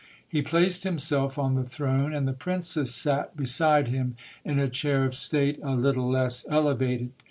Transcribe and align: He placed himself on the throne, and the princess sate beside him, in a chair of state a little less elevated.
He 0.27 0.41
placed 0.41 0.83
himself 0.83 1.37
on 1.37 1.53
the 1.53 1.63
throne, 1.63 2.11
and 2.11 2.27
the 2.27 2.33
princess 2.33 2.89
sate 2.89 3.37
beside 3.37 3.85
him, 3.85 4.15
in 4.43 4.57
a 4.57 4.67
chair 4.67 5.05
of 5.05 5.13
state 5.13 5.59
a 5.61 5.75
little 5.75 6.09
less 6.09 6.43
elevated. 6.49 7.11